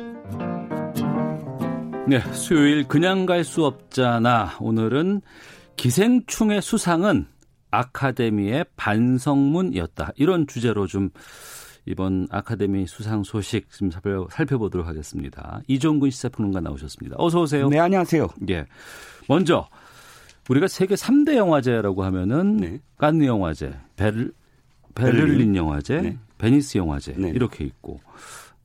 [2.06, 4.56] 네, 수요일 그냥 갈 수 없잖아.
[4.60, 5.22] 오늘은
[5.76, 7.26] 기생충의 수상은
[7.70, 10.12] 아카데미의 반성문이었다.
[10.16, 11.10] 이런 주제로 좀
[11.86, 13.90] 이번 아카데미 수상 소식 좀
[14.30, 15.60] 살펴보도록 하겠습니다.
[15.66, 17.16] 이종근 시사평론가 나오셨습니다.
[17.18, 17.68] 어서 오세요.
[17.68, 18.28] 네, 안녕하세요.
[18.50, 18.64] 예.
[19.28, 19.68] 먼저
[20.48, 22.78] 우리가 세계 3대 영화제라고 하면은 네.
[22.98, 24.30] 칸느 영화제, 베르,
[24.94, 26.18] 베를린 영화제, 네.
[26.38, 27.30] 베니스 영화제 네.
[27.30, 28.00] 이렇게 있고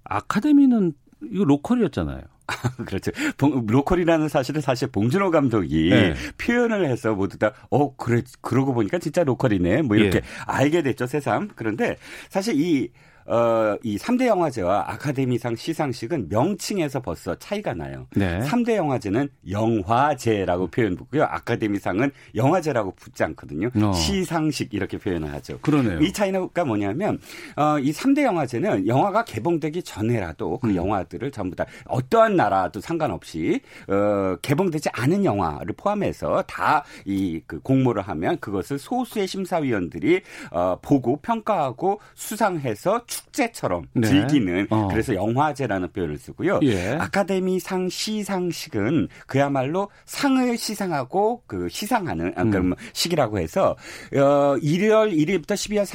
[0.03, 0.93] 아카데미는
[1.31, 2.21] 이거 local이었잖아요.
[2.85, 3.11] 그렇죠.
[3.39, 6.13] local이라는 사실을 사실 봉준호 감독이 네.
[6.37, 9.83] 표현을 해서 모두 다, 어, 그래, 그러고 보니까 진짜 local이네.
[9.83, 10.21] 뭐 이렇게 예.
[10.45, 11.49] 알게 됐죠, 새삼.
[11.55, 11.97] 그런데
[12.29, 12.89] 사실 이
[13.29, 18.07] 어, 이 3대 영화제와 아카데미상 시상식은 명칭에서 벌써 차이가 나요.
[18.15, 18.39] 네.
[18.41, 21.23] 3대 영화제는 영화제라고 표현하고요.
[21.23, 23.69] 아카데미상은 영화제라고 붙지 않거든요.
[23.81, 23.93] 어.
[23.93, 25.59] 시상식 이렇게 표현을 하죠.
[25.61, 25.99] 그러네요.
[25.99, 27.19] 이 차이가 뭐냐면
[27.55, 30.75] 어, 이 3대 영화제는 영화가 개봉되기 전에라도 그 음.
[30.75, 38.01] 영화들을 전부 다 어떠한 나라도 상관없이 어, 개봉되지 않은 영화를 포함해서 다 이 그 공모를
[38.03, 44.07] 하면 그것을 소수의 심사위원들이 어, 보고 평가하고 수상해서 축제처럼 네.
[44.07, 44.87] 즐기는 어.
[44.89, 46.59] 그래서 영화제라는 표현을 쓰고요.
[46.63, 46.93] 예.
[46.93, 52.73] 아카데미상 시상식은 그야말로 상을 시상하고 그 시상하는 아, 음.
[52.93, 53.75] 시기라고 해서
[54.15, 55.85] 어 1월 1일부터 12월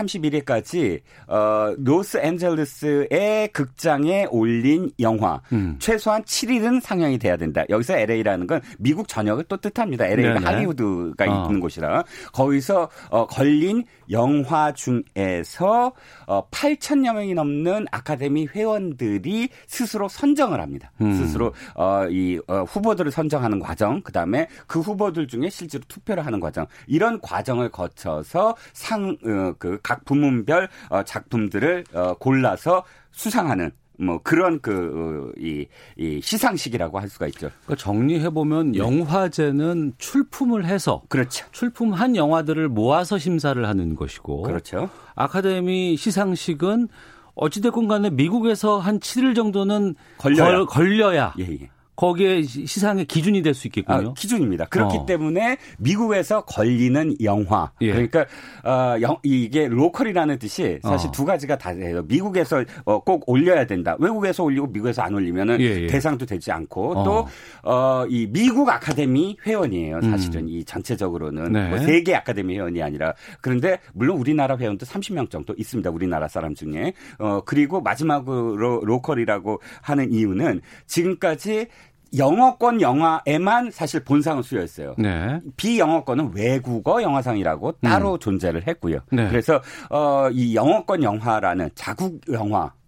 [0.44, 5.76] 31일까지 어 로스앤젤레스의 극장에 올린 영화 음.
[5.78, 7.64] 최소한 7일은 상영이 돼야 된다.
[7.68, 10.06] 여기서 LA라는 건 미국 전역을 또 뜻합니다.
[10.06, 10.46] LA가 네네.
[10.46, 11.46] 할리우드가 어.
[11.46, 15.92] 있는 곳이라 거기서 어 걸린 영화 중에서
[16.26, 20.90] 어 8천 여 명이 넘는 아카데미 회원들이 스스로 선정을 합니다.
[21.00, 21.14] 음.
[21.14, 26.40] 스스로 어, 이 어, 후보들을 선정하는 과정, 그 다음에 그 후보들 중에 실제로 투표를 하는
[26.40, 29.16] 과정, 이런 과정을 거쳐서 상
[29.58, 37.26] 그 각 부문별 어, 작품들을 어, 골라서 수상하는 뭐 그런 그이 이 시상식이라고 할 수가
[37.28, 37.50] 있죠.
[37.64, 38.78] 그러니까 정리해 보면 네.
[38.78, 41.46] 영화제는 출품을 해서 그렇죠.
[41.52, 44.90] 출품한 영화들을 모아서 심사를 하는 것이고 그렇죠.
[45.14, 46.88] 아카데미 시상식은
[47.36, 51.70] 어찌됐건 간에 미국에서 한 7일 정도는 걸려야, 걸, 걸려야 예, 예.
[51.96, 54.10] 거기에 시상의 기준이 될 수 있겠군요.
[54.10, 54.66] 아, 기준입니다.
[54.66, 55.06] 그렇기 어.
[55.06, 57.92] 때문에 미국에서 걸리는 영화 예.
[57.92, 58.26] 그러니까
[58.64, 61.12] 어, 영, 이게 로컬이라는 뜻이 사실 어.
[61.12, 62.02] 두 가지가 다 돼요.
[62.02, 63.96] 미국에서 어, 꼭 올려야 된다.
[64.00, 65.86] 외국에서 올리고 미국에서 안 올리면은 예, 예.
[65.86, 67.04] 대상도 되지 않고 어.
[67.04, 67.24] 또이
[67.62, 70.00] 어, 미국 아카데미 회원이에요.
[70.02, 70.48] 사실은 음.
[70.48, 71.68] 이 전체적으로는 네.
[71.68, 75.88] 뭐 세계 아카데미 회원이 아니라 그런데 물론 우리나라 회원도 30명 정도 있습니다.
[75.90, 81.68] 우리나라 사람 중에 어 그리고 마지막으로 로컬이라고 하는 이유는 지금까지
[82.16, 84.94] 영어권 영화에만 사실 본상을 수여했어요.
[84.98, 85.40] 네.
[85.56, 88.18] 비영어권은 외국어 영화상이라고 따로 음.
[88.18, 88.98] 존재를 했고요.
[89.10, 89.28] 네.
[89.28, 92.83] 그래서 어, 이 영어권 영화라는 자국 영화 어,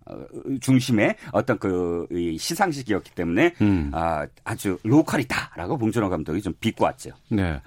[0.61, 2.07] 중심의 어떤 그
[2.39, 3.91] 시상식이었기 때문에 음.
[3.93, 7.11] 아, 아주 로컬이다라고 봉준호 감독이 좀 비꼬았죠.
[7.31, 7.61] 네.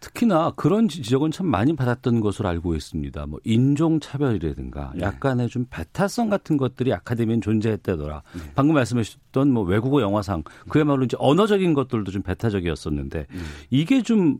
[0.00, 3.26] 특히나 그런 지적은 참 많이 받았던 것으로 알고 있습니다.
[3.26, 5.02] 뭐 인종 차별이라든가 네.
[5.02, 8.22] 약간의 좀 배타성 같은 것들이 아카데미엔 존재했다더라.
[8.34, 8.40] 네.
[8.54, 13.44] 방금 말씀하셨던 뭐 외국어 영화상 그야말로 이제 언어적인 것들도 좀 배타적이었었는데 음.
[13.70, 14.38] 이게 좀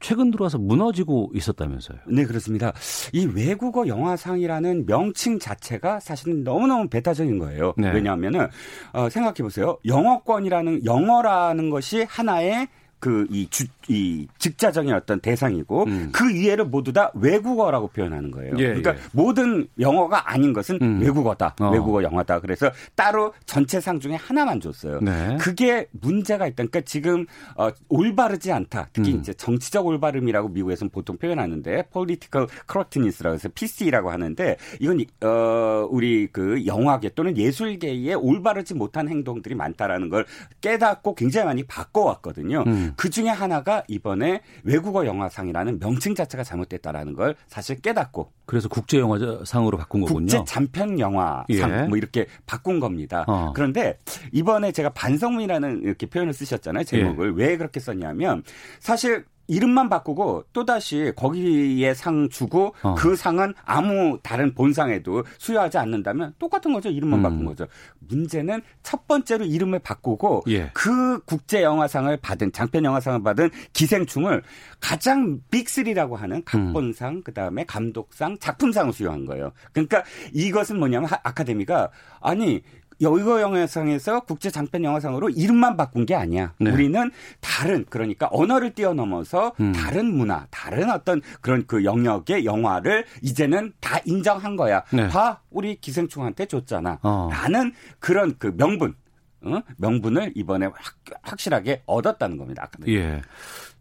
[0.00, 1.98] 최근 들어와서 무너지고 있었다면서요.
[2.08, 2.72] 네, 그렇습니다.
[3.12, 7.72] 이 외국어 영화상이라는 명칭 자체가 사실은 너무너무 배타적인 거예요.
[7.76, 7.90] 네.
[7.92, 8.48] 왜냐하면은
[8.92, 9.78] 어, 생각해 보세요.
[9.86, 12.68] 영어권이라는 영어라는 것이 하나의
[13.06, 13.48] 그이
[13.88, 16.10] 이 직자적인 어떤 대상이고 음.
[16.12, 18.54] 그 이해를 모두 다 외국어라고 표현하는 거예요.
[18.58, 18.96] 예, 그러니까 예.
[19.12, 21.00] 모든 영어가 아닌 것은 음.
[21.00, 21.54] 외국어다.
[21.60, 21.70] 어.
[21.70, 22.40] 외국어 영화다.
[22.40, 25.00] 그래서 따로 전체 상 중에 하나만 줬어요.
[25.00, 25.36] 네.
[25.40, 26.56] 그게 문제가 있다.
[26.56, 28.88] 그러니까 지금 어, 올바르지 않다.
[28.92, 29.20] 특히 음.
[29.20, 36.66] 이제 정치적 올바름이라고 미국에서는 보통 표현하는데 political correctness라고 해서 PC라고 하는데 이건 어 우리 그
[36.66, 40.26] 영화계 또는 예술계에 올바르지 못한 행동들이 많다라는 걸
[40.60, 42.64] 깨닫고 굉장히 많이 바꿔왔거든요.
[42.96, 43.06] 음.
[43.06, 49.76] 그 중에 하나가 이번에 외국어 영화상이라는 명칭 자체가 잘못됐다라는 걸 사실 깨닫고 그래서 국제 영화상으로
[49.78, 50.26] 바꾼 거군요.
[50.26, 51.88] 국제 단편 영화상 예.
[51.88, 53.24] 뭐 이렇게 바꾼 겁니다.
[53.28, 53.52] 어.
[53.54, 53.98] 그런데
[54.32, 56.84] 이번에 제가 반성문이라는 이렇게 표현을 쓰셨잖아요.
[56.84, 57.44] 제목을 예.
[57.44, 58.42] 왜 그렇게 썼냐면
[58.80, 62.94] 사실 이름만 바꾸고 또다시 거기에 상 주고 어.
[62.96, 66.88] 그 상은 아무 다른 본상에도 수여하지 않는다면 똑같은 거죠.
[66.88, 67.22] 이름만 음.
[67.22, 67.66] 바꾼 거죠.
[68.00, 70.70] 문제는 첫 번째로 이름을 바꾸고 예.
[70.72, 74.42] 그 국제 영화상을 받은 장편 영화상을 받은 기생충을
[74.80, 77.22] 가장 빅3라고 하는 각본상, 음.
[77.22, 79.52] 그다음에 감독상, 작품상을 수여한 거예요.
[79.72, 82.62] 그러니까 이것은 뭐냐면 아카데미가 아니
[83.00, 86.52] 여의거 영화상에서 국제 장편 영화상으로 이름만 바꾼 게 아니야.
[86.58, 86.70] 네.
[86.70, 89.72] 우리는 다른 그러니까 언어를 뛰어넘어서 음.
[89.72, 94.82] 다른 문화, 다른 어떤 그런 그 영역의 영화를 이제는 다 인정한 거야.
[94.92, 95.08] 네.
[95.08, 96.98] 봐, 우리 기생충한테 줬잖아.
[97.02, 97.28] 어.
[97.30, 98.94] 라는 그런 그 명분,
[99.42, 99.60] 어?
[99.76, 102.68] 명분을 이번에 확, 확실하게 얻었다는 겁니다.
[102.88, 103.22] 예.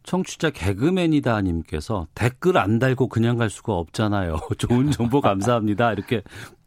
[0.04, 4.40] 청취자 개그맨이다 님께서 댓글 안 달고 그냥 갈 수가 없잖아요.
[4.58, 5.92] 좋은 정보 감사합니다.
[5.94, 6.22] 이렇게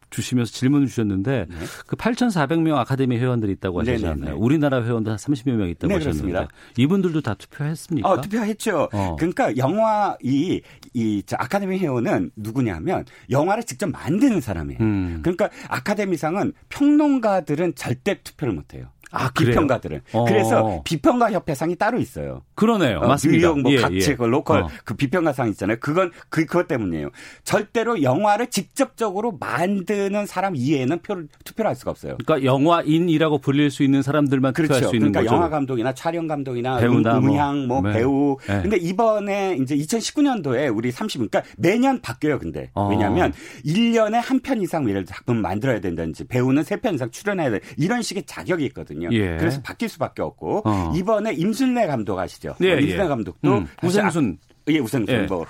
[0.09, 1.55] 주시면서 질문을 주셨는데 네.
[1.87, 4.15] 그 8,400명 아카데미 회원들이 있다고 하셨잖아요.
[4.15, 4.31] 네네네.
[4.31, 6.47] 우리나라 회원도 한 30여 명 있다고 네, 하셨는데 그렇습니다.
[6.77, 8.09] 이분들도 다 투표했습니까?
[8.09, 8.89] 어, 투표했죠.
[8.91, 9.15] 어.
[9.17, 10.61] 그러니까 영화 이,
[10.93, 14.79] 이 아카데미 회원은 누구냐면 영화를 직접 만드는 사람이에요.
[14.81, 15.19] 음.
[15.21, 18.91] 그러니까 아카데미상은 평론가들은 절대 투표를 못 해요.
[19.11, 20.01] 아, 비평가들은.
[20.13, 20.25] 어.
[20.25, 22.43] 그래서 비평가 협회상이 따로 있어요.
[22.59, 22.97] 그러네요.
[22.99, 23.47] 어, 맞습니다.
[23.47, 24.15] 뉴욕 뭐 예, 각지 예.
[24.15, 24.69] 그 로컬 어.
[24.83, 25.77] 그 비평가상 있잖아요.
[25.79, 27.09] 그건 그 그것 때문이에요.
[27.43, 32.17] 절대로 영화를 직접적으로 만드는 사람 이외에는 표를 투표를 할 수가 없어요.
[32.25, 34.73] 그러니까 영화인이라고 불릴 수 있는 사람들만 그렇죠.
[34.73, 35.35] 투표할 수 있는 그러니까 거죠.
[35.35, 38.37] 영화 감독이나 촬영 감독이나 배우나 음, 음향 뭐, 뭐 배우.
[38.47, 38.61] 네.
[38.61, 42.39] 근데 이번에 이제 2019년도에 우리 30 그러니까 매년 바뀌어요.
[42.39, 42.87] 근데 어.
[42.89, 43.31] 왜냐하면
[43.65, 48.01] 1년에 한 편 이상 예를 들어 작품 만들어야 된다든지 배우는 세편 이상 출연해야 돼 이런
[48.01, 49.09] 식의 자격이 있거든요.
[49.11, 49.37] 예.
[49.37, 50.93] 그래서 바뀔 수밖에 없고 어.
[50.95, 52.48] 이번에 임순례 감독 아시죠?
[52.61, 53.07] 예, 뭐 임순례 예.
[53.07, 54.37] 감독도 음, 우생순
[54.69, 55.21] 예, 우선순 예.
[55.23, 55.45] 뭐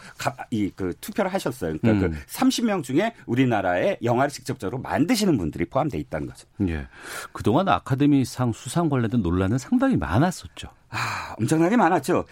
[0.50, 1.78] 이그 투표를 하셨어요.
[1.78, 2.12] 그러니까 음.
[2.12, 6.48] 그 30명 중에 우리나라의 영화를 직접적으로 만드시는 분들이 포함돼 있다는 거죠.
[6.68, 6.88] 예.
[7.34, 10.70] 그동안 아카데미상 수상 관련된 논란은 상당히 많았었죠.
[10.90, 12.26] 아, 엄청나게 많았죠.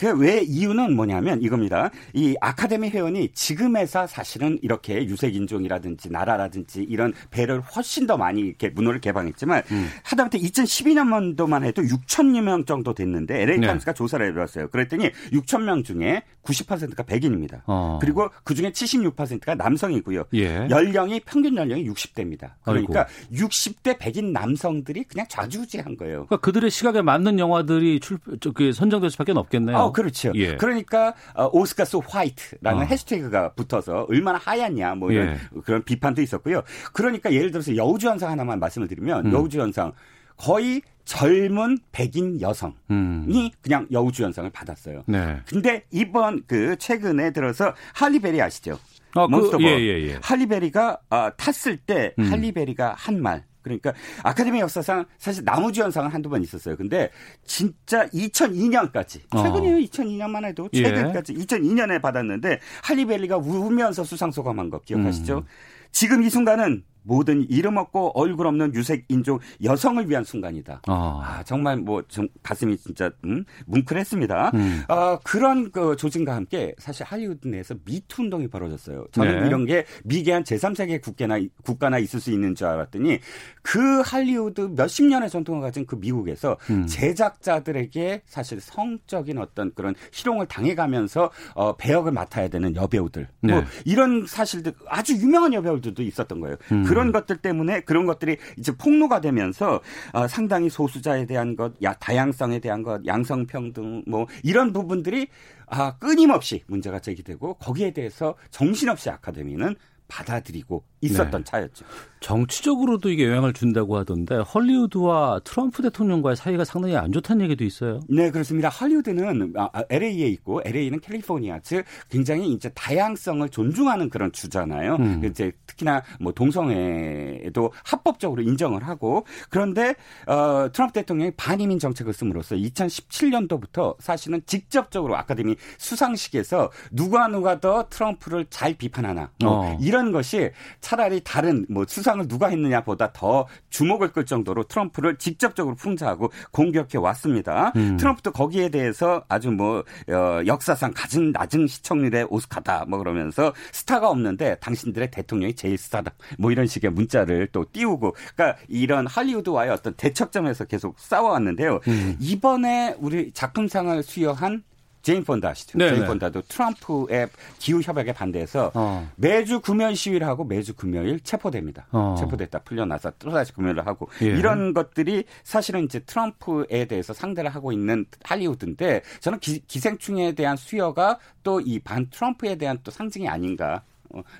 [0.00, 1.90] 그 왜 이유는 뭐냐면 이겁니다.
[2.12, 9.00] 이 아카데미 회원이 지금에서 사실은 이렇게 유색인종이라든지 나라라든지 이런 배를 훨씬 더 많이 이렇게 문호를
[9.00, 9.88] 개방했지만 음.
[10.04, 13.96] 하다못해 2012년도만 해도 6천여 명 정도 됐는데 LA 타임스가 네.
[13.96, 14.68] 조사를 해봤어요.
[14.68, 17.62] 그랬더니 6천 명 중에 90%가 백인입니다.
[17.66, 17.98] 어.
[18.00, 20.24] 그리고 그 중에 76%가 남성이고요.
[20.34, 20.68] 예.
[20.70, 22.52] 연령이 평균 연령이 60대입니다.
[22.62, 23.46] 그러니까 아이고.
[23.46, 26.26] 60대 백인 남성들이 그냥 좌지우지한 거예요.
[26.26, 28.18] 그러니까 그들의 시각에 맞는 영화들이 출,
[28.52, 29.76] 그 선정될 수밖에 없겠네요.
[29.76, 30.30] 어, 그렇죠.
[30.34, 30.56] 예.
[30.56, 32.84] 그러니까 어, 오스카 소 화이트라는 어.
[32.84, 35.38] 해시태그가 붙어서 얼마나 하얗냐 뭐 이런 예.
[35.64, 36.62] 그런 비판도 있었고요.
[36.92, 39.32] 그러니까 예를 들어서 여우주연상 하나만 말씀을 드리면 음.
[39.32, 39.92] 여우주연상
[40.36, 43.50] 거의 젊은 백인 여성이 음.
[43.62, 45.04] 그냥 여우주연상을 받았어요.
[45.06, 45.40] 네.
[45.46, 48.78] 근데 이번 그 최근에 들어서 할리베리 아시죠?
[49.14, 50.18] 아, 몬스터 그, 예, 예, 예.
[50.20, 52.30] 할리베리가 아, 탔을 때 음.
[52.30, 53.44] 할리베리가 한 말.
[53.64, 56.76] 그러니까 아카데미 역사상 사실 나무주연상은 한두 번 있었어요.
[56.76, 57.10] 근데
[57.44, 59.76] 진짜 2002년까지 최근이에요.
[59.76, 59.80] 어.
[59.80, 60.82] 2002년만 해도 예.
[60.82, 61.38] 최근까지 예.
[61.38, 65.38] 2002년에 받았는데 할리베리가 우면서 수상 소감한 거 기억하시죠?
[65.38, 65.44] 음.
[65.90, 70.82] 지금 이 순간은 모든 이름 없고 얼굴 없는 유색 인종 여성을 위한 순간이다.
[70.88, 71.22] 어.
[71.22, 74.52] 아, 정말 뭐 좀 가슴이 진짜 음, 뭉클했습니다.
[74.54, 74.82] 음.
[74.88, 79.06] 어, 그런 그 조짐과 함께 사실 할리우드 내에서 미투 운동이 벌어졌어요.
[79.12, 79.46] 저는 네.
[79.46, 83.18] 이런 게 미개한 제3세계 국가나 국가나 있을 수 있는 줄 알았더니
[83.62, 86.86] 그 할리우드 몇십 년의 전통을 가진 그 미국에서 음.
[86.86, 93.60] 제작자들에게 사실 성적인 어떤 그런 희롱을 당해가면서 어, 배역을 맡아야 되는 여배우들 뭐 네.
[93.60, 96.56] 뭐 이런 사실들 아주 유명한 여배우들도 있었던 거예요.
[96.72, 96.84] 음.
[96.94, 99.80] 그런 것들 때문에 그런 것들이 이제 폭로가 되면서
[100.12, 105.28] 어, 상당히 소수자에 대한 것, 야, 다양성에 대한 것, 양성평등 뭐 이런 부분들이
[105.66, 109.74] 아, 끊임없이 문제가 제기되고 거기에 대해서 정신없이 아카데미는
[110.08, 111.50] 받아들이고 있었던 네.
[111.50, 111.84] 차였죠.
[112.24, 118.00] 정치적으로도 이게 영향을 준다고 하던데 헐리우드와 트럼프 대통령과의 사이가 상당히 안 좋다는 얘기도 있어요.
[118.08, 118.70] 네, 그렇습니다.
[118.70, 124.96] 헐리우드는 LA에 아, 아, 있고 LA는 캘리포니아, 즉 굉장히 이제 다양성을 존중하는 그런 주잖아요.
[125.00, 125.22] 음.
[125.22, 129.94] 이제 특히나 뭐 동성애에도 합법적으로 인정을 하고 그런데
[130.26, 138.46] 어, 트럼프 대통령이 반이민 정책을 씀으로써 2017년도부터 사실은 직접적으로 아카데미 수상식에서 누가 누가 더 트럼프를
[138.48, 139.78] 잘 비판하나 뭐 어.
[139.78, 145.74] 이런 것이 차라리 다른 뭐 수상 을 누가 했느냐보다 더 주목을 끌 정도로 트럼프를 직접적으로
[145.74, 147.72] 풍자하고 공격해 왔습니다.
[147.76, 147.96] 음.
[147.96, 154.56] 트럼프도 거기에 대해서 아주 뭐 어, 역사상 가장 낮은 시청률의 오스카다 뭐 그러면서 스타가 없는데
[154.60, 160.64] 당신들의 대통령이 제일 스타다 뭐 이런 식의 문자를 또 띄우고 그러니까 이런 할리우드와의 어떤 대척점에서
[160.64, 161.80] 계속 싸워왔는데요.
[161.88, 162.16] 음.
[162.20, 164.62] 이번에 우리 작품상을 수여한
[165.04, 165.78] 제인 폰다 아시죠?
[165.78, 165.90] 네네.
[165.90, 166.06] 제인 네.
[166.08, 169.08] 폰다도 트럼프의 기후 협약에 반대해서 어.
[169.16, 171.86] 매주 금연 시위를 하고 매주 금요일 체포됩니다.
[171.92, 172.16] 어.
[172.18, 174.26] 체포됐다 풀려나서 또다시 금연을 하고 예.
[174.26, 181.18] 이런 것들이 사실은 이제 트럼프에 대해서 상대를 하고 있는 할리우드인데 저는 기, 기생충에 대한 수요가
[181.44, 183.84] 또 이 반 트럼프에 대한 또 상징이 아닌가 어,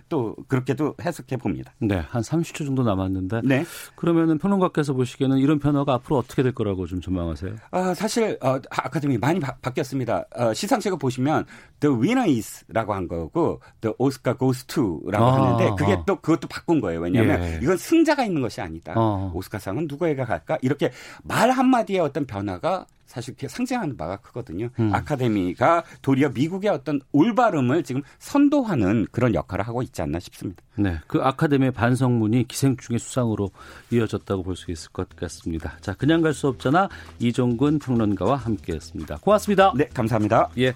[0.08, 1.72] 또 그렇게도 해석해 봅니다.
[1.78, 3.42] 네, 한 30초 정도 남았는데.
[3.44, 3.64] 네.
[3.96, 7.56] 그러면은 평론가께서 보시기에는 이런 변화가 앞으로 어떻게 될 거라고 좀 전망하세요?
[7.70, 11.46] 아, 사실 어, 아카데미 많이 바, 뀌었습니다 어, 시상식을 보시면
[11.80, 16.04] The Winner Is라고 한 거고 The Oscar Goes To라고 아, 하는데 그게 아.
[16.06, 17.00] 또 그것도 바꾼 거예요.
[17.00, 17.60] 왜냐하면 예.
[17.62, 18.94] 이건 승자가 있는 것이 아니다.
[18.96, 19.30] 아.
[19.34, 20.58] 오스카상은 누구에게 갈까?
[20.62, 24.70] 이렇게 말 한마디의 어떤 변화가 사실 상징하는 바가 크거든요.
[24.78, 24.92] 음.
[24.92, 30.63] 아카데미가 도리어 미국의 어떤 올바름을 지금 선도하는 그런 역할을 하고 있지 않나 싶습니다.
[30.76, 33.50] 네, 그 아카데미의 반성문이 기생충의 수상으로
[33.92, 35.76] 이어졌다고 볼 수 있을 것 같습니다.
[35.80, 36.88] 자, 그냥 갈 수 없잖아
[37.20, 39.18] 이종근 평론가와 함께했습니다.
[39.20, 39.72] 고맙습니다.
[39.76, 40.48] 네, 감사합니다.
[40.58, 40.74] 예,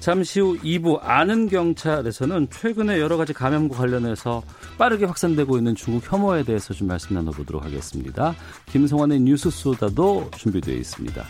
[0.00, 4.42] 잠시 후 2부 아는 경찰에서는 최근에 여러 가지 감염과 관련해서
[4.78, 8.34] 빠르게 확산되고 있는 중국 혐오에 대해서 좀 말씀 나눠보도록 하겠습니다.
[8.66, 11.24] 김성환의 뉴스 소다도 준비되어 있습니다.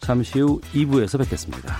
[0.00, 1.76] 잠시 후 2부에서 뵙겠습니다.